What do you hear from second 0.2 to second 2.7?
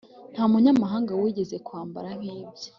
nta munyamahanga wigeze kwambara nk'ibye